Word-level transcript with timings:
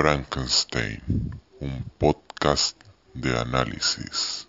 Frankenstein, 0.00 1.02
un 1.58 1.82
podcast 1.98 2.80
de 3.14 3.36
análisis. 3.36 4.46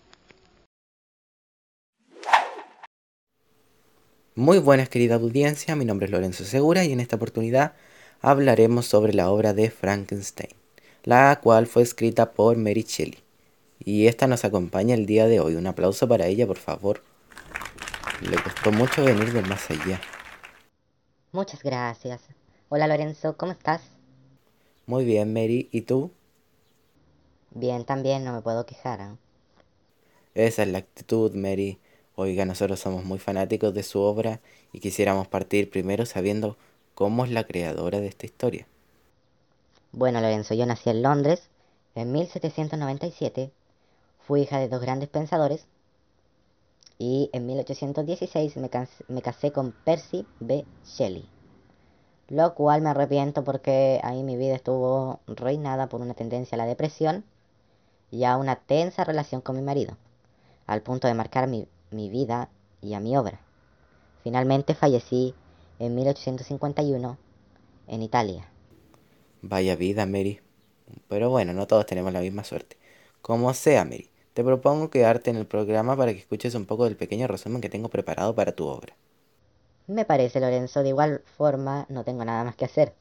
Muy 4.36 4.60
buenas 4.60 4.88
querida 4.88 5.16
audiencia, 5.16 5.74
mi 5.74 5.84
nombre 5.84 6.06
es 6.06 6.12
Lorenzo 6.12 6.44
Segura 6.44 6.84
y 6.84 6.92
en 6.92 7.00
esta 7.00 7.16
oportunidad 7.16 7.72
hablaremos 8.20 8.86
sobre 8.86 9.12
la 9.12 9.28
obra 9.28 9.52
de 9.52 9.72
Frankenstein, 9.72 10.52
la 11.02 11.40
cual 11.42 11.66
fue 11.66 11.82
escrita 11.82 12.30
por 12.30 12.56
Mary 12.56 12.84
Shelley. 12.86 13.18
Y 13.80 14.06
esta 14.06 14.28
nos 14.28 14.44
acompaña 14.44 14.94
el 14.94 15.04
día 15.04 15.26
de 15.26 15.40
hoy. 15.40 15.56
Un 15.56 15.66
aplauso 15.66 16.06
para 16.06 16.28
ella, 16.28 16.46
por 16.46 16.58
favor. 16.58 17.02
Le 18.20 18.40
costó 18.40 18.70
mucho 18.70 19.04
venir 19.04 19.32
del 19.32 19.48
más 19.48 19.68
allá. 19.68 20.00
Muchas 21.32 21.60
gracias. 21.60 22.20
Hola 22.68 22.86
Lorenzo, 22.86 23.36
¿cómo 23.36 23.50
estás? 23.50 23.99
Muy 24.90 25.04
bien, 25.04 25.32
Mary. 25.32 25.68
¿Y 25.70 25.82
tú? 25.82 26.10
Bien, 27.52 27.84
también, 27.84 28.24
no 28.24 28.32
me 28.32 28.40
puedo 28.42 28.66
quejar. 28.66 29.00
¿eh? 29.00 29.16
Esa 30.34 30.64
es 30.64 30.68
la 30.68 30.78
actitud, 30.78 31.32
Mary. 31.32 31.78
Oiga, 32.16 32.44
nosotros 32.44 32.80
somos 32.80 33.04
muy 33.04 33.20
fanáticos 33.20 33.72
de 33.72 33.84
su 33.84 34.00
obra 34.00 34.40
y 34.72 34.80
quisiéramos 34.80 35.28
partir 35.28 35.70
primero 35.70 36.06
sabiendo 36.06 36.56
cómo 36.96 37.24
es 37.24 37.30
la 37.30 37.44
creadora 37.44 38.00
de 38.00 38.08
esta 38.08 38.26
historia. 38.26 38.66
Bueno, 39.92 40.20
Lorenzo, 40.20 40.54
yo 40.54 40.66
nací 40.66 40.90
en 40.90 41.02
Londres 41.02 41.50
en 41.94 42.10
1797. 42.10 43.52
Fui 44.26 44.40
hija 44.40 44.58
de 44.58 44.68
dos 44.68 44.80
grandes 44.80 45.08
pensadores. 45.08 45.66
Y 46.98 47.30
en 47.32 47.46
1816 47.46 48.56
me, 48.56 48.68
me 49.06 49.22
casé 49.22 49.52
con 49.52 49.70
Percy 49.84 50.26
B. 50.40 50.64
Shelley 50.84 51.28
lo 52.30 52.54
cual 52.54 52.80
me 52.80 52.90
arrepiento 52.90 53.42
porque 53.44 54.00
ahí 54.04 54.22
mi 54.22 54.36
vida 54.36 54.54
estuvo 54.54 55.18
reinada 55.26 55.88
por 55.88 56.00
una 56.00 56.14
tendencia 56.14 56.54
a 56.54 56.58
la 56.58 56.66
depresión 56.66 57.24
y 58.10 58.24
a 58.24 58.36
una 58.36 58.56
tensa 58.56 59.04
relación 59.04 59.40
con 59.40 59.56
mi 59.56 59.62
marido, 59.62 59.96
al 60.66 60.80
punto 60.80 61.08
de 61.08 61.14
marcar 61.14 61.48
mi, 61.48 61.66
mi 61.90 62.08
vida 62.08 62.48
y 62.80 62.94
a 62.94 63.00
mi 63.00 63.16
obra. 63.16 63.40
Finalmente 64.22 64.74
fallecí 64.74 65.34
en 65.80 65.94
1851 65.96 67.18
en 67.88 68.02
Italia. 68.02 68.48
Vaya 69.42 69.74
vida, 69.74 70.06
Mary. 70.06 70.40
Pero 71.08 71.30
bueno, 71.30 71.52
no 71.52 71.66
todos 71.66 71.86
tenemos 71.86 72.12
la 72.12 72.20
misma 72.20 72.44
suerte. 72.44 72.76
Como 73.22 73.52
sea, 73.54 73.84
Mary, 73.84 74.08
te 74.34 74.44
propongo 74.44 74.90
quedarte 74.90 75.30
en 75.30 75.36
el 75.36 75.46
programa 75.46 75.96
para 75.96 76.12
que 76.12 76.20
escuches 76.20 76.54
un 76.54 76.66
poco 76.66 76.84
del 76.84 76.96
pequeño 76.96 77.26
resumen 77.26 77.60
que 77.60 77.68
tengo 77.68 77.88
preparado 77.88 78.34
para 78.34 78.52
tu 78.52 78.66
obra. 78.66 78.94
Me 79.90 80.04
parece, 80.04 80.38
Lorenzo. 80.38 80.84
De 80.84 80.90
igual 80.90 81.20
forma, 81.36 81.84
no 81.88 82.04
tengo 82.04 82.24
nada 82.24 82.44
más 82.44 82.54
que 82.54 82.64
hacer. 82.64 82.94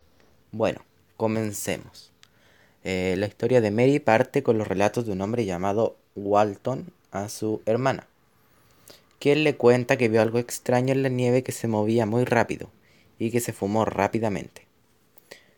Bueno, 0.51 0.81
comencemos. 1.17 2.11
Eh, 2.83 3.13
la 3.15 3.27
historia 3.27 3.61
de 3.61 3.69
Mary 3.69 3.99
parte 3.99 4.41
con 4.41 4.57
los 4.57 4.67
relatos 4.67 5.05
de 5.05 5.11
un 5.11 5.21
hombre 5.21 5.45
llamado 5.45 5.97
Walton 6.15 6.91
a 7.11 7.29
su 7.29 7.61
hermana, 7.67 8.07
quien 9.19 9.43
le 9.43 9.55
cuenta 9.55 9.97
que 9.97 10.09
vio 10.09 10.19
algo 10.19 10.39
extraño 10.39 10.91
en 10.93 11.03
la 11.03 11.09
nieve 11.09 11.43
que 11.43 11.51
se 11.51 11.67
movía 11.67 12.07
muy 12.07 12.25
rápido 12.25 12.71
y 13.19 13.29
que 13.29 13.39
se 13.39 13.53
fumó 13.53 13.85
rápidamente. 13.85 14.65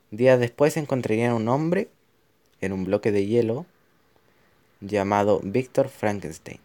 Días 0.09 0.37
después 0.37 0.75
encontrarían 0.75 1.33
un 1.33 1.47
hombre 1.47 1.87
en 2.59 2.73
un 2.73 2.83
bloque 2.83 3.13
de 3.13 3.25
hielo 3.25 3.65
llamado 4.81 5.39
Victor 5.43 5.87
Frankenstein. 5.87 6.59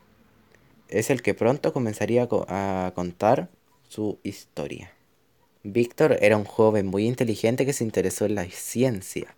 Es 0.88 1.10
el 1.10 1.22
que 1.22 1.34
pronto 1.34 1.72
comenzaría 1.72 2.26
a 2.48 2.92
contar 2.96 3.48
su 3.88 4.18
historia. 4.22 4.92
Víctor 5.62 6.18
era 6.20 6.36
un 6.36 6.44
joven 6.44 6.86
muy 6.86 7.06
inteligente 7.06 7.66
que 7.66 7.72
se 7.72 7.84
interesó 7.84 8.24
en 8.24 8.36
la 8.36 8.44
ciencia. 8.44 9.34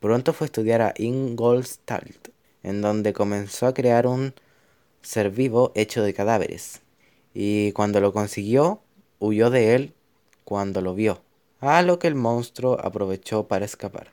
Pronto 0.00 0.32
fue 0.32 0.44
a 0.44 0.48
estudiar 0.48 0.82
a 0.82 0.94
Ingolstadt, 0.98 2.28
en 2.62 2.82
donde 2.82 3.12
comenzó 3.12 3.66
a 3.66 3.74
crear 3.74 4.06
un 4.06 4.34
ser 5.00 5.30
vivo 5.30 5.72
hecho 5.74 6.02
de 6.02 6.12
cadáveres. 6.12 6.82
Y 7.32 7.72
cuando 7.72 8.00
lo 8.00 8.12
consiguió, 8.12 8.82
huyó 9.18 9.50
de 9.50 9.74
él 9.74 9.94
cuando 10.44 10.80
lo 10.80 10.94
vio, 10.94 11.22
a 11.60 11.82
lo 11.82 11.98
que 11.98 12.08
el 12.08 12.14
monstruo 12.14 12.78
aprovechó 12.80 13.48
para 13.48 13.64
escapar. 13.64 14.12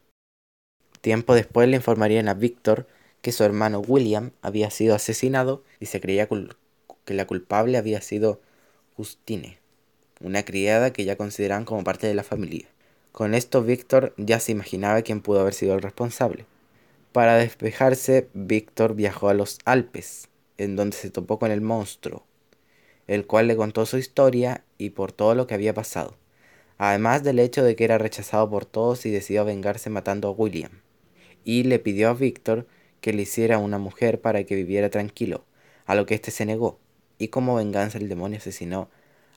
Tiempo 1.01 1.35
después 1.35 1.67
le 1.67 1.75
informarían 1.75 2.29
a 2.29 2.33
Víctor 2.33 2.87
que 3.21 3.31
su 3.31 3.43
hermano 3.43 3.79
William 3.79 4.31
había 4.41 4.69
sido 4.69 4.95
asesinado 4.95 5.63
y 5.79 5.87
se 5.87 5.99
creía 5.99 6.27
que 7.05 7.13
la 7.13 7.27
culpable 7.27 7.77
había 7.77 8.01
sido 8.01 8.41
Justine, 8.95 9.57
una 10.21 10.43
criada 10.45 10.93
que 10.93 11.03
ya 11.03 11.15
consideraban 11.15 11.65
como 11.65 11.83
parte 11.83 12.05
de 12.05 12.13
la 12.13 12.23
familia. 12.23 12.67
Con 13.11 13.33
esto 13.33 13.63
Víctor 13.63 14.13
ya 14.17 14.39
se 14.39 14.51
imaginaba 14.51 15.01
quién 15.01 15.21
pudo 15.21 15.41
haber 15.41 15.55
sido 15.55 15.73
el 15.73 15.81
responsable. 15.81 16.45
Para 17.11 17.37
despejarse, 17.37 18.29
Víctor 18.33 18.93
viajó 18.93 19.29
a 19.29 19.33
los 19.33 19.57
Alpes, 19.65 20.29
en 20.59 20.75
donde 20.75 20.95
se 20.95 21.09
topó 21.09 21.39
con 21.39 21.51
el 21.51 21.61
monstruo, 21.61 22.23
el 23.07 23.25
cual 23.25 23.47
le 23.47 23.55
contó 23.55 23.87
su 23.87 23.97
historia 23.97 24.63
y 24.77 24.91
por 24.91 25.11
todo 25.11 25.33
lo 25.33 25.47
que 25.47 25.55
había 25.55 25.73
pasado, 25.73 26.15
además 26.77 27.23
del 27.23 27.39
hecho 27.39 27.63
de 27.63 27.75
que 27.75 27.85
era 27.85 27.97
rechazado 27.97 28.47
por 28.47 28.65
todos 28.65 29.07
y 29.07 29.09
decidió 29.11 29.43
vengarse 29.43 29.89
matando 29.89 30.27
a 30.27 30.31
William. 30.31 30.81
Y 31.43 31.63
le 31.63 31.79
pidió 31.79 32.09
a 32.09 32.13
Víctor 32.13 32.67
que 33.01 33.11
le 33.11 33.23
hiciera 33.23 33.57
una 33.57 33.79
mujer 33.79 34.21
para 34.21 34.43
que 34.43 34.55
viviera 34.55 34.91
tranquilo, 34.91 35.45
a 35.85 35.95
lo 35.95 36.05
que 36.05 36.13
éste 36.13 36.29
se 36.29 36.45
negó, 36.45 36.79
y 37.17 37.29
como 37.29 37.55
venganza 37.55 37.97
el 37.97 38.09
demonio 38.09 38.37
asesinó 38.37 38.89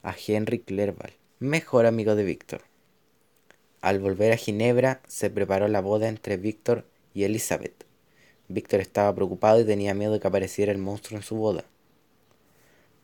a 0.03 0.15
Henry 0.15 0.61
Clerval, 0.61 1.13
mejor 1.39 1.87
amigo 1.87 2.15
de 2.15 2.25
Víctor. 2.25 2.63
Al 3.81 4.01
volver 4.01 4.33
a 4.33 4.37
Ginebra 4.37 5.01
se 5.07 5.31
preparó 5.31 5.69
la 5.69 5.81
boda 5.81 6.09
entre 6.09 6.37
Víctor 6.37 6.85
y 7.15 7.25
Elizabeth. 7.25 7.85
Víctor 8.49 8.81
estaba 8.81 9.15
preocupado 9.15 9.61
y 9.61 9.65
tenía 9.65 9.95
miedo 9.95 10.13
de 10.13 10.21
que 10.21 10.29
apareciera 10.29 10.73
el 10.73 10.79
monstruo 10.79 11.19
en 11.19 11.25
su 11.25 11.37
boda. 11.37 11.65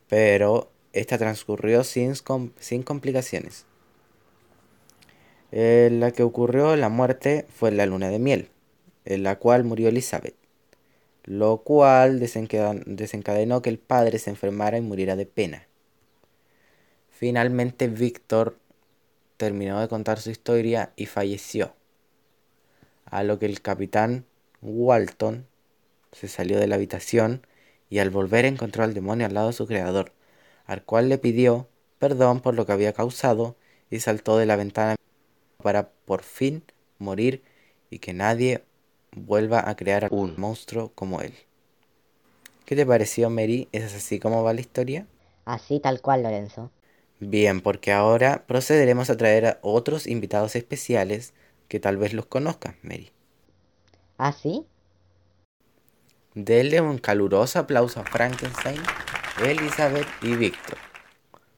Pero 0.08 0.70
esta 0.92 1.18
transcurrió 1.18 1.84
sin, 1.84 2.14
sin 2.60 2.82
complicaciones. 2.82 3.64
En 5.50 6.00
la 6.00 6.12
que 6.12 6.22
ocurrió 6.22 6.76
la 6.76 6.88
muerte 6.88 7.46
fue 7.54 7.70
la 7.72 7.86
luna 7.86 8.08
de 8.08 8.18
miel, 8.18 8.48
en 9.04 9.22
la 9.22 9.38
cual 9.38 9.64
murió 9.64 9.88
Elizabeth 9.88 10.34
lo 11.24 11.58
cual 11.58 12.18
desencadenó 12.18 13.62
que 13.62 13.70
el 13.70 13.78
padre 13.78 14.18
se 14.18 14.30
enfermara 14.30 14.78
y 14.78 14.80
muriera 14.80 15.16
de 15.16 15.26
pena. 15.26 15.66
Finalmente 17.10 17.88
Víctor 17.88 18.58
terminó 19.36 19.80
de 19.80 19.88
contar 19.88 20.20
su 20.20 20.30
historia 20.30 20.92
y 20.96 21.06
falleció, 21.06 21.74
a 23.04 23.22
lo 23.22 23.38
que 23.38 23.46
el 23.46 23.60
capitán 23.60 24.24
Walton 24.60 25.46
se 26.12 26.28
salió 26.28 26.58
de 26.58 26.66
la 26.66 26.76
habitación 26.76 27.46
y 27.88 27.98
al 27.98 28.10
volver 28.10 28.44
encontró 28.44 28.84
al 28.84 28.94
demonio 28.94 29.26
al 29.26 29.34
lado 29.34 29.48
de 29.48 29.52
su 29.52 29.66
creador, 29.66 30.12
al 30.66 30.84
cual 30.84 31.08
le 31.08 31.18
pidió 31.18 31.68
perdón 31.98 32.40
por 32.40 32.54
lo 32.54 32.66
que 32.66 32.72
había 32.72 32.92
causado 32.92 33.56
y 33.90 34.00
saltó 34.00 34.38
de 34.38 34.46
la 34.46 34.56
ventana 34.56 34.96
para 35.62 35.90
por 35.90 36.22
fin 36.22 36.64
morir 36.98 37.42
y 37.90 37.98
que 37.98 38.12
nadie 38.12 38.64
vuelva 39.16 39.68
a 39.68 39.76
crear 39.76 40.08
un 40.10 40.34
monstruo 40.38 40.92
como 40.94 41.20
él. 41.22 41.34
¿Qué 42.64 42.74
te 42.74 42.84
pareció, 42.84 43.30
Mary? 43.30 43.68
¿Es 43.70 43.94
así 43.94 44.18
como 44.18 44.42
va 44.42 44.52
la 44.52 44.60
historia? 44.60 45.06
Así 45.44 45.78
tal 45.78 46.00
cual, 46.02 46.24
Lorenzo. 46.24 46.72
Bien, 47.20 47.62
porque 47.62 47.90
ahora 47.90 48.44
procederemos 48.46 49.08
a 49.08 49.16
traer 49.16 49.46
a 49.46 49.58
otros 49.62 50.06
invitados 50.06 50.56
especiales 50.56 51.32
que 51.68 51.80
tal 51.80 51.96
vez 51.96 52.12
los 52.12 52.26
conozcan, 52.26 52.76
Mary. 52.82 53.12
¿Ah, 54.16 54.32
sí? 54.32 54.66
Denle 56.34 56.80
un 56.80 56.98
caluroso 56.98 57.58
aplauso 57.58 58.00
a 58.00 58.04
Frankenstein, 58.04 58.80
Elizabeth 59.42 60.06
y 60.22 60.36
Víctor. 60.36 60.78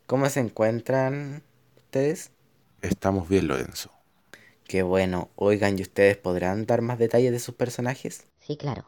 ¿Cómo 0.07 0.29
se 0.31 0.41
encuentran 0.41 1.43
ustedes? 1.77 2.33
Estamos 2.83 3.29
bien, 3.29 3.49
Lorenzo. 3.49 3.94
Qué 4.65 4.83
bueno. 4.83 5.31
Oigan, 5.37 5.79
¿y 5.79 5.83
ustedes 5.83 6.17
podrán 6.19 6.67
dar 6.67 6.83
más 6.83 6.99
detalles 6.99 7.33
de 7.33 7.39
sus 7.39 7.55
personajes? 7.55 8.27
Sí, 8.41 8.57
claro. 8.57 8.85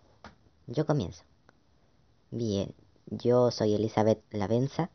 Yo 0.67 0.87
comienzo. 0.87 1.25
Bien, 2.31 2.75
yo 3.06 3.50
soy 3.50 3.75
Elizabeth 3.75 4.23
Lavenza. 4.31 4.91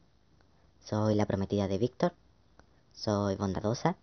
Soy 0.79 1.15
la 1.15 1.25
prometida 1.25 1.67
de 1.67 1.77
Víctor. 1.77 2.13
Soy 2.94 3.35
bondadosa. 3.35 3.97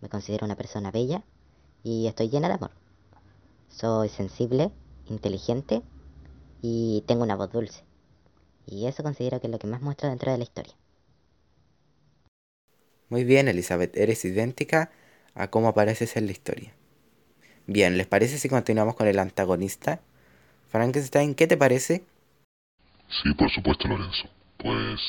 Me 0.00 0.08
considero 0.08 0.46
una 0.46 0.56
persona 0.56 0.90
bella. 0.90 1.24
Y 1.82 2.06
estoy 2.06 2.28
llena 2.30 2.48
de 2.48 2.54
amor. 2.54 2.70
Soy 3.68 4.08
sensible, 4.08 4.72
inteligente 5.08 5.82
y 6.62 7.04
tengo 7.06 7.24
una 7.24 7.36
voz 7.36 7.52
dulce. 7.52 7.84
Y 8.66 8.86
eso 8.86 9.02
considero 9.02 9.40
que 9.40 9.48
es 9.48 9.50
lo 9.52 9.58
que 9.58 9.66
más 9.66 9.82
muestra 9.82 10.08
dentro 10.08 10.32
de 10.32 10.38
la 10.38 10.44
historia. 10.44 10.74
Muy 13.08 13.24
bien, 13.24 13.48
Elizabeth. 13.48 13.96
Eres 13.96 14.24
idéntica 14.24 14.90
a 15.34 15.48
cómo 15.48 15.68
apareces 15.68 16.16
en 16.16 16.26
la 16.26 16.32
historia. 16.32 16.72
Bien, 17.66 17.96
¿les 17.96 18.06
parece 18.06 18.38
si 18.38 18.48
continuamos 18.48 18.94
con 18.94 19.06
el 19.06 19.18
antagonista? 19.18 20.00
Frankenstein, 20.68 21.34
¿qué 21.34 21.46
te 21.46 21.56
parece? 21.56 22.04
Sí, 23.22 23.32
por 23.34 23.50
supuesto, 23.50 23.88
Lorenzo. 23.88 24.28
Pues 24.58 25.00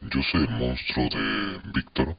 yo 0.00 0.22
soy 0.30 0.44
el 0.44 0.50
monstruo 0.50 1.08
de 1.08 1.60
Víctor, 1.74 2.16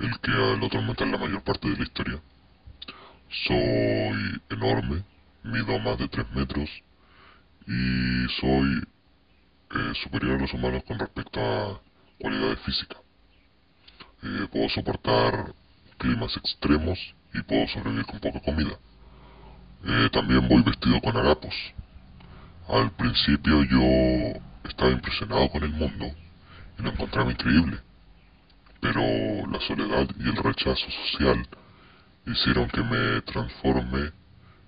el 0.00 0.20
que 0.20 0.30
lo 0.30 0.66
atormenta 0.66 1.04
en 1.04 1.12
la 1.12 1.18
mayor 1.18 1.42
parte 1.42 1.68
de 1.68 1.76
la 1.76 1.82
historia. 1.84 2.20
Soy 3.46 4.42
enorme, 4.50 5.04
mido 5.42 5.78
más 5.78 5.98
de 5.98 6.08
3 6.08 6.30
metros 6.34 6.68
y 7.66 8.26
soy 8.40 8.82
eh, 9.70 9.92
superior 10.02 10.36
a 10.36 10.42
los 10.42 10.52
humanos 10.52 10.82
con 10.84 10.98
respecto 10.98 11.40
a 11.40 11.80
cualidades 12.20 12.58
físicas. 12.60 12.98
Eh, 14.22 14.46
puedo 14.52 14.68
soportar 14.68 15.54
climas 16.02 16.36
extremos 16.36 16.98
y 17.32 17.42
puedo 17.42 17.68
sobrevivir 17.68 18.04
con 18.06 18.18
poca 18.18 18.40
comida. 18.40 18.76
Eh, 19.84 20.08
también 20.12 20.48
voy 20.48 20.62
vestido 20.62 21.00
con 21.00 21.16
harapos. 21.16 21.54
Al 22.66 22.90
principio 22.90 23.62
yo 23.62 24.40
estaba 24.68 24.90
impresionado 24.90 25.48
con 25.48 25.62
el 25.62 25.70
mundo 25.70 26.06
y 26.76 26.82
lo 26.82 26.90
encontraba 26.90 27.30
increíble. 27.30 27.78
Pero 28.80 29.00
la 29.46 29.60
soledad 29.60 30.08
y 30.18 30.28
el 30.28 30.36
rechazo 30.36 30.90
social 31.06 31.46
hicieron 32.26 32.68
que 32.68 32.82
me 32.82 33.22
transforme 33.22 34.10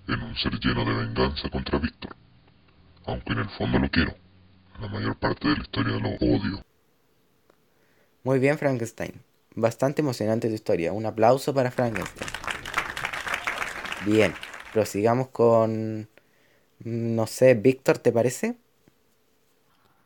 en 0.07 0.21
un 0.21 0.35
ser 0.37 0.57
lleno 0.59 0.85
de 0.85 1.05
venganza 1.05 1.49
contra 1.49 1.79
Víctor. 1.79 2.15
Aunque 3.07 3.33
en 3.33 3.39
el 3.39 3.49
fondo 3.49 3.77
lo 3.77 3.89
quiero. 3.89 4.15
La 4.79 4.87
mayor 4.87 5.17
parte 5.17 5.49
de 5.49 5.55
la 5.57 5.63
historia 5.63 5.99
lo 5.99 6.09
odio. 6.15 6.63
Muy 8.23 8.39
bien, 8.39 8.57
Frankenstein. 8.57 9.21
Bastante 9.55 10.01
emocionante 10.01 10.49
tu 10.49 10.53
historia. 10.53 10.91
Un 10.91 11.05
aplauso 11.05 11.53
para 11.53 11.71
Frankenstein. 11.71 12.29
Bien, 14.05 14.35
prosigamos 14.73 15.29
con... 15.29 16.09
No 16.79 17.25
sé, 17.25 17.53
Víctor, 17.53 17.97
¿te 17.99 18.11
parece? 18.11 18.57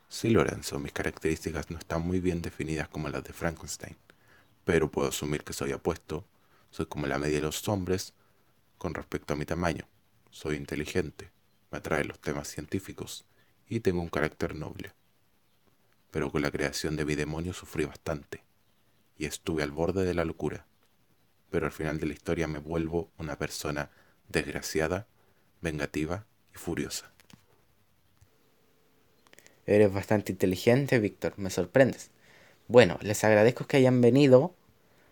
Sí, 0.08 0.30
Lorenzo, 0.30 0.80
mis 0.80 0.94
características 0.94 1.72
no 1.72 1.80
están 1.80 2.02
muy 2.02 2.20
bien 2.20 2.42
definidas 2.44 2.88
como 2.90 3.10
las 3.10 3.24
de 3.24 3.34
Frankenstein, 3.34 3.98
pero 4.66 4.90
puedo 4.90 5.10
asumir 5.10 5.44
que 5.44 5.54
soy 5.54 5.72
apuesto, 5.72 6.26
soy 6.70 6.86
como 6.86 7.08
la 7.08 7.18
media 7.18 7.38
de 7.38 7.44
los 7.44 7.68
hombres 7.68 8.14
con 8.78 8.94
respecto 8.94 9.34
a 9.34 9.38
mi 9.38 9.46
tamaño, 9.46 9.88
soy 10.32 10.56
inteligente, 10.56 11.32
me 11.72 11.80
atraen 11.80 12.08
los 12.08 12.20
temas 12.20 12.48
científicos 12.48 13.26
y 13.68 13.82
tengo 13.82 14.02
un 14.02 14.10
carácter 14.10 14.56
noble. 14.56 14.94
Pero 16.12 16.32
con 16.32 16.42
la 16.42 16.52
creación 16.52 16.96
de 16.96 17.06
mi 17.06 17.16
demonio 17.16 17.54
sufrí 17.54 17.86
bastante 17.86 18.49
y 19.20 19.26
estuve 19.26 19.62
al 19.62 19.72
borde 19.72 20.06
de 20.06 20.16
la 20.16 20.26
locura. 20.26 20.66
Pero 21.52 21.68
al 21.68 21.72
final 21.72 22.00
de 22.00 22.08
la 22.08 22.14
historia 22.14 22.48
me 22.48 22.58
vuelvo 22.58 23.12
una 23.20 23.38
persona 23.38 23.92
desgraciada, 24.30 25.06
vengativa 25.62 26.26
y 26.56 26.58
furiosa. 26.58 27.12
Eres 29.68 29.94
bastante 29.94 30.32
inteligente, 30.32 30.98
Víctor, 30.98 31.34
me 31.38 31.52
sorprendes. 31.52 32.10
Bueno, 32.68 32.98
les 33.02 33.24
agradezco 33.24 33.68
que 33.68 33.78
hayan 33.78 34.02
venido 34.02 34.56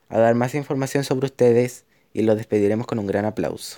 a 0.09 0.18
dar 0.18 0.33
más 0.33 0.56
información 0.56 1.04
sobre 1.04 1.25
ustedes 1.25 1.86
y 2.13 2.24
los 2.24 2.38
despediremos 2.38 2.88
con 2.88 2.98
un 3.00 3.07
gran 3.07 3.25
aplauso. 3.25 3.77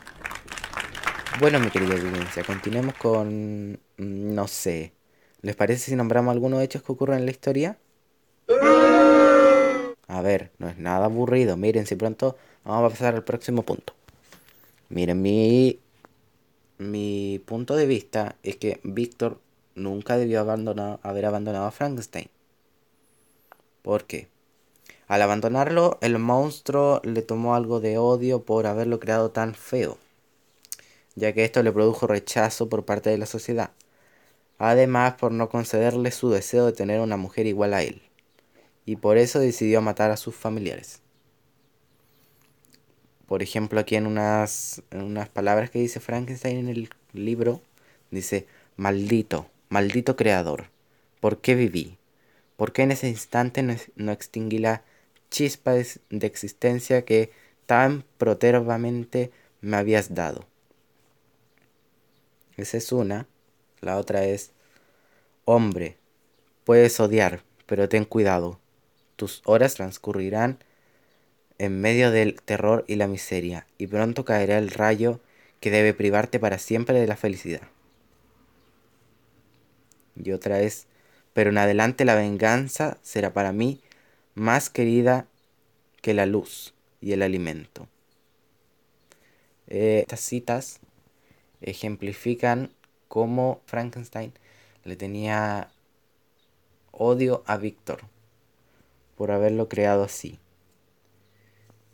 Bueno, 1.40 1.60
mi 1.60 1.70
querida 1.70 1.96
audiencia, 1.96 2.44
continuemos 2.44 2.94
con... 2.96 3.74
mm, 3.98 4.36
no 4.36 4.48
sé. 4.48 4.94
¿Les 5.42 5.56
parece 5.56 5.90
si 5.90 5.96
nombramos 5.96 6.34
algunos 6.34 6.62
hechos 6.62 6.84
que 6.84 6.92
ocurren 6.92 7.20
en 7.20 7.26
la 7.26 7.32
historia? 7.32 7.80
A 10.20 10.22
ver, 10.22 10.52
no 10.58 10.68
es 10.68 10.78
nada 10.78 11.06
aburrido. 11.06 11.56
Miren, 11.56 11.86
si 11.88 11.96
pronto 11.96 12.36
vamos 12.66 12.86
a 12.86 12.90
pasar 12.94 13.16
al 13.16 13.24
próximo 13.24 13.64
punto. 13.64 13.94
Miren, 14.90 15.22
mi, 15.22 15.80
mi 16.78 17.42
punto 17.46 17.78
de 17.78 17.86
vista 17.86 18.36
es 18.44 18.58
que 18.58 18.82
Víctor 18.84 19.40
nunca 19.76 20.18
debió 20.18 20.42
abandonar, 20.42 21.00
haber 21.04 21.26
abandonado 21.26 21.68
a 21.68 21.72
Frankenstein. 21.72 22.28
¿Por 23.82 24.04
qué? 24.08 24.28
Al 25.08 25.22
abandonarlo, 25.22 25.98
el 26.02 26.20
monstruo 26.20 27.00
le 27.06 27.22
tomó 27.22 27.56
algo 27.56 27.80
de 27.80 27.98
odio 27.98 28.44
por 28.44 28.68
haberlo 28.68 29.00
creado 29.00 29.32
tan 29.32 29.56
feo, 29.56 29.98
ya 31.16 31.32
que 31.32 31.46
esto 31.46 31.64
le 31.64 31.72
produjo 31.72 32.08
rechazo 32.08 32.68
por 32.68 32.84
parte 32.84 33.10
de 33.10 33.18
la 33.20 33.26
sociedad. 33.26 33.72
Además, 34.58 35.14
por 35.14 35.32
no 35.32 35.48
concederle 35.48 36.12
su 36.12 36.30
deseo 36.30 36.66
de 36.66 36.74
tener 36.74 37.00
una 37.00 37.16
mujer 37.16 37.48
igual 37.48 37.74
a 37.74 37.84
él, 37.84 38.02
y 38.90 38.96
por 38.96 39.20
eso 39.20 39.40
decidió 39.40 39.84
matar 39.84 40.10
a 40.10 40.18
sus 40.18 40.34
familiares. 40.36 41.04
Por 43.28 43.44
ejemplo, 43.44 43.80
aquí 43.80 43.96
en 43.96 44.08
unas, 44.08 44.82
unas 44.92 45.30
palabras 45.30 45.70
que 45.70 45.78
dice 45.78 46.00
Frankenstein 46.00 46.58
en 46.58 46.70
el 46.70 46.90
libro, 47.14 47.62
dice, 48.10 48.48
maldito, 48.78 49.46
maldito 49.70 50.16
creador, 50.16 50.72
¿por 51.20 51.40
qué 51.40 51.54
viví? 51.54 52.00
¿Por 52.58 52.74
qué 52.74 52.82
en 52.82 52.92
ese 52.92 53.08
instante 53.08 53.62
no, 53.62 53.76
no 53.96 54.12
extinguí 54.12 54.58
la 54.58 54.82
chispa 55.30 55.74
de, 55.74 55.86
de 56.10 56.26
existencia 56.26 57.06
que 57.06 57.30
tan 57.68 58.04
protervamente 58.18 59.30
me 59.62 59.78
habías 59.78 60.16
dado? 60.16 60.48
Esa 62.58 62.78
es 62.78 62.92
una. 62.92 63.28
La 63.82 63.98
otra 63.98 64.26
es, 64.26 64.52
hombre, 65.46 65.96
puedes 66.64 67.00
odiar, 67.00 67.44
pero 67.68 67.88
ten 67.88 68.04
cuidado. 68.04 68.60
Tus 69.20 69.42
horas 69.44 69.74
transcurrirán 69.74 70.60
en 71.58 71.82
medio 71.82 72.10
del 72.10 72.42
terror 72.42 72.86
y 72.88 72.96
la 72.96 73.10
miseria, 73.10 73.68
y 73.78 73.88
pronto 73.88 74.24
caerá 74.24 74.58
el 74.58 74.70
rayo 74.70 75.20
que 75.60 75.72
debe 75.72 75.94
privarte 75.94 76.40
para 76.40 76.58
siempre 76.58 76.98
de 76.98 77.06
la 77.06 77.18
felicidad. 77.18 77.64
Y 80.16 80.32
otra 80.32 80.62
es, 80.62 80.88
pero 81.34 81.50
en 81.50 81.58
adelante 81.58 82.06
la 82.06 82.16
venganza 82.16 82.98
será 83.02 83.34
para 83.34 83.52
mí 83.52 83.82
más 84.36 84.70
querida 84.70 85.28
que 86.02 86.14
la 86.14 86.26
luz 86.26 86.74
y 87.02 87.12
el 87.12 87.22
alimento. 87.22 87.90
Eh, 89.68 90.00
estas 90.00 90.22
citas 90.22 90.80
ejemplifican 91.60 92.72
cómo 93.10 93.60
Frankenstein 93.66 94.32
le 94.86 94.96
tenía 94.96 95.72
odio 96.94 97.44
a 97.48 97.58
Víctor 97.58 98.00
por 99.20 99.32
haberlo 99.32 99.68
creado 99.68 100.04
así. 100.04 100.40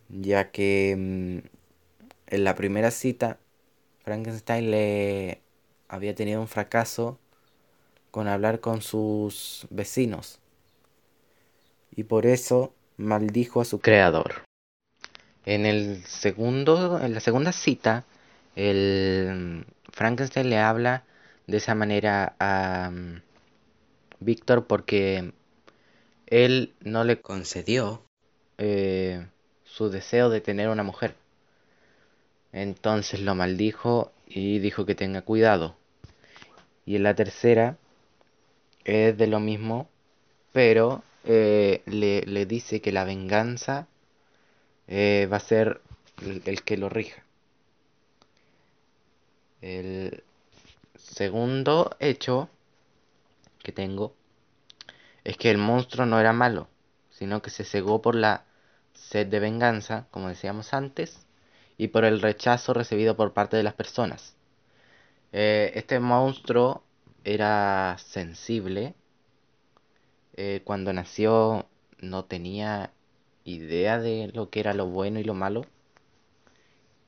Ya 0.09 0.51
que 0.51 0.95
mm, 0.95 1.47
en 2.27 2.43
la 2.43 2.53
primera 2.53 2.91
cita 2.91 3.39
Frankenstein 4.03 4.69
le 4.69 5.41
había 5.87 6.13
tenido 6.13 6.39
un 6.39 6.47
fracaso 6.47 7.17
con 8.11 8.27
hablar 8.27 8.59
con 8.59 8.83
sus 8.83 9.65
vecinos 9.71 10.37
y 11.95 12.03
por 12.03 12.27
eso 12.27 12.75
maldijo 12.95 13.59
a 13.59 13.65
su 13.65 13.79
creador. 13.79 14.43
En 15.47 15.65
el 15.65 16.05
segundo, 16.05 16.99
en 17.01 17.15
la 17.15 17.21
segunda 17.21 17.53
cita, 17.53 18.05
el 18.55 19.65
Frankenstein 19.91 20.51
le 20.51 20.59
habla 20.59 21.05
de 21.47 21.57
esa 21.57 21.73
manera 21.73 22.35
a 22.37 22.91
um, 22.91 23.19
Víctor 24.19 24.67
porque 24.67 25.33
él 26.27 26.73
no 26.81 27.03
le 27.03 27.21
concedió 27.21 28.03
eh, 28.57 29.27
su 29.63 29.89
deseo 29.89 30.29
de 30.29 30.41
tener 30.41 30.69
una 30.69 30.83
mujer. 30.83 31.15
Entonces 32.51 33.19
lo 33.19 33.35
maldijo 33.35 34.11
y 34.27 34.59
dijo 34.59 34.85
que 34.85 34.95
tenga 34.95 35.21
cuidado. 35.21 35.75
Y 36.85 36.95
en 36.95 37.03
la 37.03 37.15
tercera 37.15 37.77
es 38.85 39.17
de 39.17 39.27
lo 39.27 39.39
mismo, 39.39 39.89
pero 40.53 41.03
eh, 41.25 41.81
le, 41.85 42.21
le, 42.21 42.45
dice 42.45 42.81
que 42.81 42.91
la 42.91 43.03
venganza 43.03 43.87
eh, 44.87 45.27
va 45.31 45.37
a 45.37 45.41
ser 45.41 45.81
el, 46.21 46.41
el 46.45 46.63
que 46.63 46.77
lo 46.77 46.89
rija. 46.89 47.23
El 49.61 50.23
segundo 50.97 51.95
hecho 51.99 52.49
que 53.63 53.71
tengo 53.71 54.13
es 55.25 55.37
que 55.37 55.51
el 55.51 55.57
monstruo 55.57 56.05
no 56.05 56.19
era 56.19 56.31
malo, 56.31 56.69
sino 57.09 57.41
que 57.41 57.49
se 57.49 57.65
cegó 57.65 58.01
por 58.01 58.15
la 58.15 58.45
sed 58.93 59.27
de 59.27 59.39
venganza, 59.39 60.07
como 60.11 60.29
decíamos 60.29 60.73
antes, 60.73 61.25
y 61.77 61.89
por 61.89 62.05
el 62.05 62.21
rechazo 62.21 62.73
recibido 62.73 63.17
por 63.17 63.33
parte 63.33 63.57
de 63.57 63.63
las 63.63 63.73
personas. 63.73 64.35
Eh, 65.33 65.71
este 65.75 65.99
monstruo 65.99 66.83
era 67.23 67.97
sensible. 67.97 68.93
Eh, 70.37 70.61
cuando 70.63 70.93
nació 70.93 71.65
no 71.99 72.25
tenía 72.25 72.91
idea 73.45 73.99
de 73.99 74.31
lo 74.33 74.49
que 74.49 74.59
era 74.59 74.73
lo 74.73 74.85
bueno 74.85 75.19
y 75.19 75.23
lo 75.23 75.33
malo. 75.33 75.65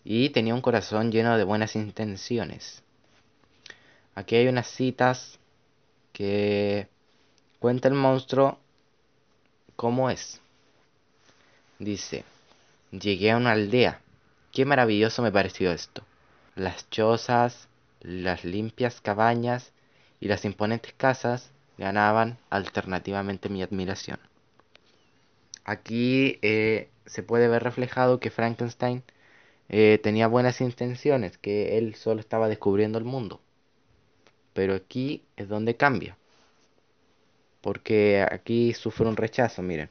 Y 0.04 0.30
tenía 0.32 0.56
un 0.56 0.62
corazón 0.62 1.12
lleno 1.12 1.38
de 1.38 1.44
buenas 1.44 1.76
intenciones. 1.76 2.84
Aquí 4.16 4.36
hay 4.36 4.48
unas 4.48 4.68
citas 4.68 5.40
que 6.14 6.90
cuenta 7.68 7.90
el 7.90 7.96
monstruo 7.96 8.60
cómo 9.76 10.10
es. 10.10 10.40
Dice, 11.80 12.24
llegué 12.92 13.32
a 13.32 13.36
una 13.36 13.52
aldea. 13.52 14.00
Qué 14.54 14.64
maravilloso 14.64 15.22
me 15.22 15.34
pareció 15.34 15.74
esto. 15.74 16.02
Las 16.56 16.90
chozas, 16.90 17.68
las 18.00 18.46
limpias 18.46 19.02
cabañas 19.02 19.74
y 20.22 20.30
las 20.30 20.46
imponentes 20.46 20.94
casas 20.96 21.52
ganaban 21.78 22.38
alternativamente 22.50 23.50
mi 23.50 23.62
admiración. 23.62 24.20
Aquí 25.66 26.40
eh, 26.44 26.88
se 27.06 27.22
puede 27.22 27.50
ver 27.50 27.64
reflejado 27.64 28.22
que 28.22 28.30
Frankenstein 28.30 29.04
eh, 29.68 30.00
tenía 30.02 30.28
buenas 30.28 30.62
intenciones, 30.62 31.38
que 31.38 31.78
él 31.78 31.96
solo 31.96 32.22
estaba 32.22 32.48
descubriendo 32.48 32.98
el 32.98 33.04
mundo. 33.04 33.42
Pero 34.54 34.74
aquí 34.74 35.26
es 35.36 35.50
donde 35.50 35.76
cambia. 35.76 36.16
Porque 37.68 38.26
aquí 38.32 38.74
sufre 38.74 39.10
un 39.10 39.18
rechazo, 39.18 39.62
miren. 39.62 39.90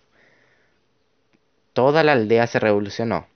Toda 1.74 2.02
la 2.04 2.12
aldea 2.12 2.46
se 2.46 2.58
revolucionó. 2.58 3.26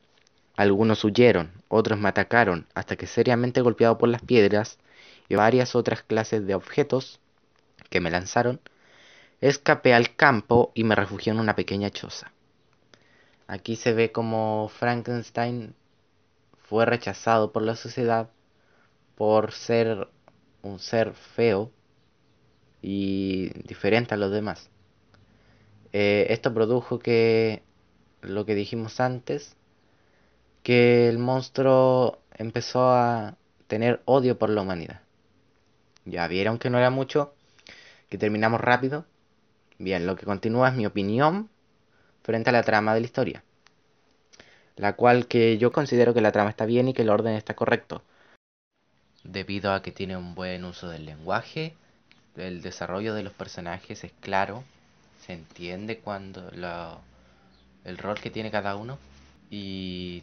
Algunos 0.56 1.04
huyeron, 1.04 1.52
otros 1.68 1.98
me 1.98 2.08
atacaron, 2.08 2.66
hasta 2.72 2.96
que 2.96 3.06
seriamente 3.06 3.60
golpeado 3.60 3.98
por 3.98 4.08
las 4.08 4.22
piedras 4.22 4.78
y 5.28 5.34
varias 5.34 5.76
otras 5.76 6.02
clases 6.02 6.46
de 6.46 6.54
objetos 6.54 7.20
que 7.90 8.00
me 8.00 8.10
lanzaron, 8.10 8.62
escapé 9.42 9.92
al 9.92 10.16
campo 10.16 10.72
y 10.74 10.84
me 10.84 10.94
refugié 10.94 11.34
en 11.34 11.38
una 11.38 11.54
pequeña 11.54 11.90
choza. 11.90 12.32
Aquí 13.46 13.76
se 13.76 13.92
ve 13.92 14.10
como 14.10 14.70
Frankenstein 14.70 15.74
fue 16.62 16.86
rechazado 16.86 17.52
por 17.52 17.60
la 17.60 17.76
sociedad 17.76 18.30
por 19.16 19.52
ser 19.52 20.08
un 20.62 20.78
ser 20.78 21.12
feo 21.12 21.70
y 22.82 23.50
diferente 23.66 24.14
a 24.14 24.16
los 24.16 24.30
demás. 24.30 24.70
Eh, 25.92 26.26
esto 26.30 26.54
produjo 26.54 26.98
que 26.98 27.62
lo 28.22 28.46
que 28.46 28.54
dijimos 28.54 29.00
antes, 29.00 29.56
que 30.62 31.08
el 31.08 31.18
monstruo 31.18 32.20
empezó 32.34 32.90
a 32.90 33.36
tener 33.66 34.02
odio 34.04 34.38
por 34.38 34.50
la 34.50 34.62
humanidad. 34.62 35.02
Ya 36.04 36.26
vieron 36.28 36.58
que 36.58 36.70
no 36.70 36.78
era 36.78 36.90
mucho, 36.90 37.34
que 38.08 38.18
terminamos 38.18 38.60
rápido. 38.60 39.04
Bien, 39.78 40.06
lo 40.06 40.16
que 40.16 40.26
continúa 40.26 40.68
es 40.68 40.74
mi 40.74 40.86
opinión 40.86 41.48
frente 42.22 42.50
a 42.50 42.52
la 42.52 42.62
trama 42.62 42.94
de 42.94 43.00
la 43.00 43.06
historia 43.06 43.44
la 44.80 44.94
cual 44.94 45.26
que 45.26 45.58
yo 45.58 45.72
considero 45.72 46.14
que 46.14 46.22
la 46.22 46.32
trama 46.32 46.50
está 46.50 46.64
bien 46.64 46.88
y 46.88 46.94
que 46.94 47.02
el 47.02 47.10
orden 47.10 47.34
está 47.34 47.54
correcto. 47.54 48.02
Debido 49.24 49.72
a 49.74 49.82
que 49.82 49.92
tiene 49.92 50.16
un 50.16 50.34
buen 50.34 50.64
uso 50.64 50.88
del 50.88 51.04
lenguaje, 51.04 51.76
el 52.40 52.62
desarrollo 52.62 53.14
de 53.14 53.22
los 53.22 53.32
personajes 53.32 54.04
es 54.04 54.12
claro, 54.20 54.64
se 55.24 55.32
entiende 55.32 55.98
cuando 55.98 56.50
el 57.84 57.98
rol 57.98 58.18
que 58.20 58.30
tiene 58.30 58.50
cada 58.50 58.76
uno 58.76 58.98
y 59.50 60.22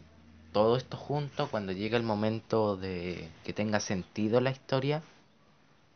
todo 0.52 0.76
esto 0.76 0.96
junto 0.96 1.48
cuando 1.48 1.72
llega 1.72 1.96
el 1.96 2.02
momento 2.02 2.76
de 2.76 3.28
que 3.44 3.52
tenga 3.52 3.80
sentido 3.80 4.40
la 4.40 4.50
historia, 4.50 5.02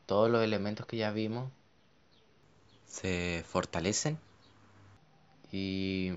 todos 0.06 0.30
los 0.30 0.42
elementos 0.44 0.86
que 0.86 0.98
ya 0.98 1.10
vimos 1.10 1.50
se 2.86 3.42
fortalecen 3.46 4.18
y 5.50 6.12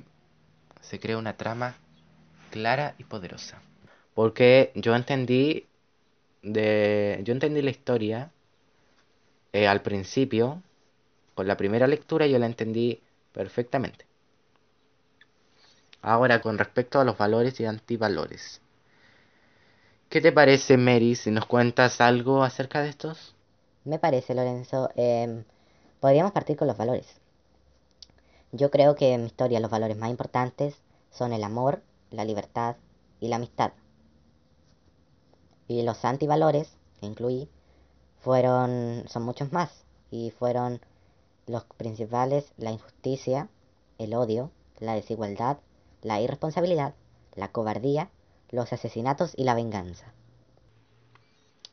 se 0.82 1.00
crea 1.00 1.18
una 1.18 1.38
trama 1.38 1.76
clara 2.52 2.96
y 2.98 3.04
poderosa. 3.06 3.62
Porque 4.14 4.72
yo 4.76 4.96
entendí 4.96 5.66
de 6.42 7.22
yo 7.24 7.34
entendí 7.34 7.62
la 7.62 7.72
historia 7.72 8.32
eh, 9.56 9.70
al 9.70 9.82
principio 9.82 10.62
con 11.34 11.48
la 11.48 11.56
primera 11.56 11.88
lectura 11.88 12.28
yo 12.28 12.38
la 12.38 12.46
entendí 12.46 13.02
perfectamente. 13.32 14.06
Ahora 16.02 16.42
con 16.42 16.58
respecto 16.58 17.00
a 17.00 17.06
los 17.06 17.18
valores 17.18 17.58
y 17.62 17.66
antivalores. 17.66 18.60
¿Qué 20.10 20.20
te 20.20 20.34
parece, 20.34 20.76
Mary, 20.76 21.16
si 21.16 21.32
nos 21.32 21.46
cuentas 21.46 22.02
algo 22.02 22.44
acerca 22.44 22.82
de 22.82 22.90
estos? 22.90 23.34
Me 23.86 23.98
parece, 23.98 24.36
Lorenzo. 24.36 24.90
Em, 24.98 25.46
podríamos 26.02 26.34
partir 26.34 26.58
con 26.58 26.68
los 26.68 26.76
valores. 26.76 27.08
Yo 28.52 28.70
creo 28.70 28.96
que 28.96 29.14
en 29.14 29.22
mi 29.22 29.28
historia 29.28 29.62
los 29.62 29.72
valores 29.72 29.96
más 29.96 30.10
importantes 30.10 30.76
son 31.12 31.32
el 31.32 31.46
amor, 31.46 31.82
la 32.12 32.26
libertad 32.26 32.76
y 33.22 33.30
la 33.30 33.38
amistad. 33.38 33.72
Y 35.70 35.82
los 35.84 36.04
antivalores 36.04 36.76
que 37.00 37.06
incluí 37.06 37.48
fueron, 38.26 39.04
son 39.08 39.22
muchos 39.22 39.54
más, 39.54 39.86
y 40.10 40.32
fueron 40.32 40.82
los 41.46 41.64
principales 41.78 42.52
la 42.58 42.72
injusticia, 42.72 43.50
el 44.00 44.16
odio, 44.16 44.50
la 44.80 44.96
desigualdad, 44.96 45.60
la 46.02 46.20
irresponsabilidad, 46.20 46.96
la 47.36 47.50
cobardía, 47.50 48.10
los 48.50 48.74
asesinatos 48.74 49.34
y 49.38 49.44
la 49.44 49.54
venganza. 49.54 50.12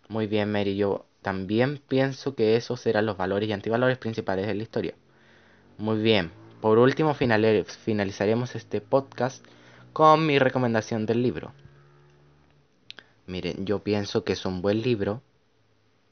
Muy 0.09 0.27
bien, 0.27 0.53
Mary. 0.53 0.77
Yo 0.77 1.07
también 1.23 1.79
pienso 1.89 2.35
que 2.35 2.57
esos 2.57 2.85
eran 2.87 3.07
los 3.07 3.17
valores 3.17 3.49
y 3.49 3.53
antivalores 3.55 3.97
principales 3.97 4.47
de 4.47 4.55
la 4.55 4.63
historia. 4.63 4.95
Muy 5.79 6.03
bien. 6.03 6.33
Por 6.61 6.79
último, 6.79 7.15
finalizaremos 7.15 8.55
este 8.57 8.83
podcast 8.83 9.43
con 9.95 10.27
mi 10.27 10.39
recomendación 10.39 11.07
del 11.07 11.23
libro. 11.23 11.55
Miren, 13.27 13.65
yo 13.65 13.79
pienso 13.79 14.23
que 14.23 14.35
es 14.35 14.45
un 14.45 14.61
buen 14.61 14.83
libro 14.83 15.23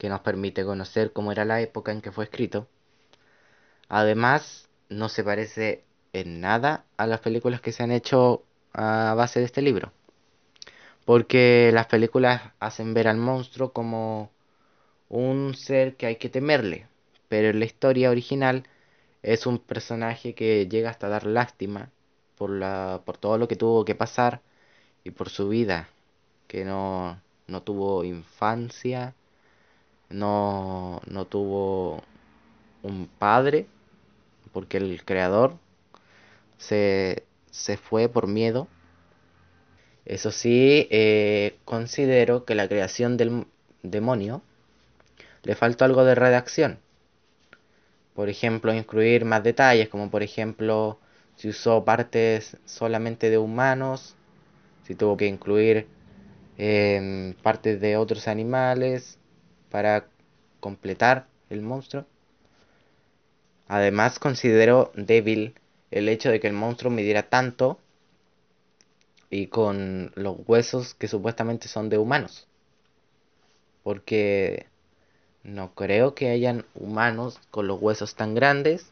que 0.01 0.09
nos 0.09 0.21
permite 0.21 0.65
conocer 0.65 1.13
cómo 1.13 1.31
era 1.31 1.45
la 1.45 1.61
época 1.61 1.91
en 1.91 2.01
que 2.01 2.11
fue 2.11 2.23
escrito. 2.23 2.67
Además, 3.87 4.67
no 4.89 5.09
se 5.09 5.23
parece 5.23 5.83
en 6.11 6.41
nada 6.41 6.85
a 6.97 7.05
las 7.05 7.19
películas 7.19 7.61
que 7.61 7.71
se 7.71 7.83
han 7.83 7.91
hecho 7.91 8.41
a 8.73 9.13
base 9.15 9.39
de 9.39 9.45
este 9.45 9.61
libro. 9.61 9.91
Porque 11.05 11.69
las 11.71 11.85
películas 11.85 12.41
hacen 12.59 12.95
ver 12.95 13.07
al 13.07 13.17
monstruo 13.17 13.73
como 13.73 14.31
un 15.07 15.53
ser 15.53 15.95
que 15.97 16.07
hay 16.07 16.15
que 16.15 16.29
temerle. 16.29 16.87
Pero 17.27 17.49
en 17.49 17.59
la 17.59 17.65
historia 17.65 18.09
original 18.09 18.63
es 19.21 19.45
un 19.45 19.59
personaje 19.59 20.33
que 20.33 20.67
llega 20.67 20.89
hasta 20.89 21.09
dar 21.09 21.27
lástima 21.27 21.91
por, 22.39 22.49
la, 22.49 23.03
por 23.05 23.19
todo 23.19 23.37
lo 23.37 23.47
que 23.47 23.55
tuvo 23.55 23.85
que 23.85 23.93
pasar 23.93 24.41
y 25.03 25.11
por 25.11 25.29
su 25.29 25.47
vida, 25.49 25.89
que 26.47 26.65
no, 26.65 27.21
no 27.45 27.61
tuvo 27.61 28.03
infancia, 28.03 29.13
no, 30.13 31.01
no 31.07 31.25
tuvo 31.25 32.03
un 32.83 33.07
padre, 33.07 33.67
porque 34.53 34.77
el 34.77 35.03
creador 35.05 35.57
se, 36.57 37.23
se 37.51 37.77
fue 37.77 38.09
por 38.09 38.27
miedo. 38.27 38.67
Eso 40.05 40.31
sí, 40.31 40.87
eh, 40.91 41.57
considero 41.65 42.45
que 42.45 42.55
la 42.55 42.67
creación 42.67 43.17
del 43.17 43.45
demonio 43.83 44.41
le 45.43 45.55
faltó 45.55 45.85
algo 45.85 46.03
de 46.03 46.15
redacción. 46.15 46.79
Por 48.15 48.29
ejemplo, 48.29 48.73
incluir 48.73 49.25
más 49.25 49.43
detalles, 49.43 49.89
como 49.89 50.09
por 50.11 50.23
ejemplo 50.23 50.99
si 51.35 51.49
usó 51.49 51.83
partes 51.85 52.57
solamente 52.65 53.29
de 53.29 53.37
humanos, 53.37 54.15
si 54.85 54.95
tuvo 54.95 55.17
que 55.17 55.27
incluir 55.27 55.87
em, 56.57 57.33
partes 57.35 57.81
de 57.81 57.97
otros 57.97 58.27
animales 58.27 59.17
para 59.71 60.05
completar 60.59 61.25
el 61.49 61.61
monstruo. 61.61 62.05
Además 63.67 64.19
considero 64.19 64.91
débil 64.95 65.55
el 65.89 66.09
hecho 66.09 66.29
de 66.29 66.39
que 66.39 66.47
el 66.47 66.53
monstruo 66.53 66.91
midiera 66.91 67.23
tanto 67.23 67.79
y 69.29 69.47
con 69.47 70.11
los 70.15 70.37
huesos 70.45 70.93
que 70.93 71.07
supuestamente 71.07 71.67
son 71.67 71.89
de 71.89 71.97
humanos. 71.97 72.47
Porque 73.83 74.67
no 75.43 75.73
creo 75.73 76.13
que 76.13 76.29
hayan 76.29 76.65
humanos 76.75 77.39
con 77.49 77.67
los 77.67 77.81
huesos 77.81 78.15
tan 78.15 78.35
grandes 78.35 78.91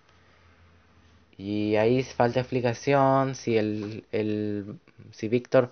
y 1.38 1.76
ahí 1.76 2.04
falta 2.04 2.40
explicación 2.40 3.36
si 3.36 3.58
el, 3.58 4.06
el 4.12 4.80
si 5.12 5.28
Víctor 5.28 5.72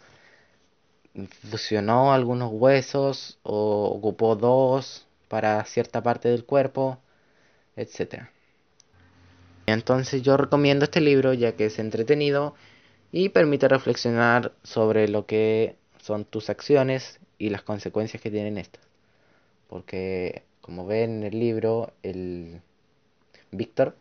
fusionó 1.50 2.14
algunos 2.14 2.52
huesos 2.52 3.40
o 3.44 3.92
ocupó 3.96 4.36
dos 4.36 5.08
para 5.28 5.64
cierta 5.66 6.04
parte 6.04 6.30
del 6.30 6.46
cuerpo, 6.46 7.00
etc. 7.76 8.30
Entonces 9.66 10.22
yo 10.22 10.38
recomiendo 10.38 10.86
este 10.86 11.02
libro 11.02 11.34
ya 11.34 11.56
que 11.56 11.66
es 11.66 11.80
entretenido 11.80 12.56
y 13.12 13.30
permite 13.30 13.68
reflexionar 13.68 14.54
sobre 14.64 15.08
lo 15.08 15.26
que 15.26 15.76
son 16.02 16.26
tus 16.26 16.50
acciones 16.50 17.20
y 17.38 17.50
las 17.50 17.64
consecuencias 17.64 18.22
que 18.22 18.32
tienen 18.32 18.58
estas. 18.58 18.84
Porque 19.68 20.44
como 20.62 20.86
ven 20.86 21.18
en 21.18 21.24
el 21.24 21.40
libro, 21.40 21.94
el 22.04 22.62
Víctor 23.52 23.96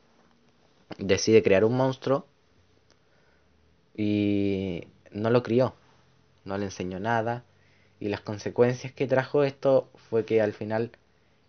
decide 0.98 1.42
crear 1.42 1.64
un 1.64 1.76
monstruo 1.76 2.26
y 3.96 4.88
no 5.10 5.30
lo 5.30 5.42
crió, 5.42 5.74
no 6.46 6.56
le 6.56 6.66
enseñó 6.66 6.98
nada 7.00 7.44
y 8.00 8.08
las 8.08 8.20
consecuencias 8.20 8.92
que 8.92 9.06
trajo 9.06 9.44
esto 9.44 9.90
fue 9.94 10.24
que 10.24 10.40
al 10.40 10.52
final 10.52 10.92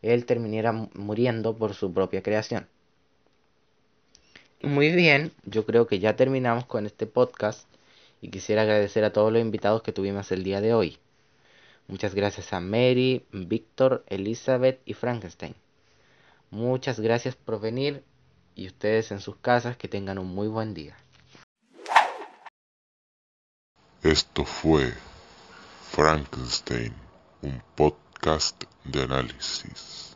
él 0.01 0.25
terminara 0.25 0.71
muriendo 0.71 1.55
por 1.55 1.73
su 1.73 1.93
propia 1.93 2.21
creación. 2.21 2.67
Muy 4.61 4.91
bien, 4.91 5.31
yo 5.45 5.65
creo 5.65 5.87
que 5.87 5.99
ya 5.99 6.15
terminamos 6.15 6.65
con 6.65 6.85
este 6.85 7.05
podcast 7.05 7.67
y 8.21 8.29
quisiera 8.29 8.63
agradecer 8.63 9.03
a 9.03 9.13
todos 9.13 9.31
los 9.31 9.41
invitados 9.41 9.83
que 9.83 9.91
tuvimos 9.91 10.31
el 10.31 10.43
día 10.43 10.61
de 10.61 10.73
hoy. 10.73 10.97
Muchas 11.87 12.15
gracias 12.15 12.51
a 12.53 12.59
Mary, 12.59 13.25
Víctor, 13.31 14.03
Elizabeth 14.07 14.81
y 14.85 14.93
Frankenstein. 14.93 15.55
Muchas 16.49 16.99
gracias 16.99 17.35
por 17.35 17.61
venir 17.61 18.03
y 18.55 18.67
ustedes 18.67 19.11
en 19.11 19.19
sus 19.19 19.37
casas 19.37 19.77
que 19.77 19.87
tengan 19.87 20.17
un 20.17 20.27
muy 20.27 20.47
buen 20.47 20.73
día. 20.73 20.97
Esto 24.07 24.45
fue 24.45 24.93
Frankenstein, 25.91 26.93
un 27.41 27.61
podcast 27.75 28.63
de 28.85 29.01
análisis. 29.03 30.15